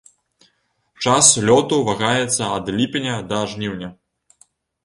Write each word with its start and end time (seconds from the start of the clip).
Час 1.03 1.27
лёту 1.49 1.75
вагаецца 1.89 2.43
ад 2.57 2.65
ліпеня 2.81 3.15
да 3.33 3.43
жніўня. 3.53 3.89